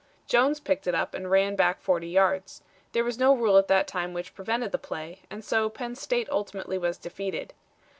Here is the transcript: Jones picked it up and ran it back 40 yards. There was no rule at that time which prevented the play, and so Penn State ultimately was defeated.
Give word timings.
Jones 0.25 0.59
picked 0.59 0.87
it 0.87 0.95
up 0.95 1.13
and 1.13 1.29
ran 1.29 1.53
it 1.53 1.57
back 1.57 1.79
40 1.79 2.07
yards. 2.07 2.63
There 2.91 3.03
was 3.03 3.19
no 3.19 3.35
rule 3.35 3.59
at 3.59 3.67
that 3.67 3.85
time 3.85 4.15
which 4.15 4.33
prevented 4.33 4.71
the 4.71 4.79
play, 4.79 5.19
and 5.29 5.45
so 5.45 5.69
Penn 5.69 5.93
State 5.93 6.27
ultimately 6.31 6.79
was 6.79 6.97
defeated. 6.97 7.53